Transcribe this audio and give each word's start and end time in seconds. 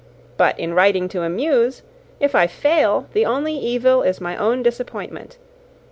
But 0.35 0.57
in 0.59 0.73
writing 0.73 1.07
to 1.09 1.21
amuse, 1.21 1.83
if 2.19 2.33
I 2.33 2.47
fail, 2.47 3.05
the 3.13 3.23
only 3.23 3.53
evil 3.55 4.01
is 4.01 4.19
my 4.19 4.35
own 4.35 4.63
disappointment. 4.63 5.37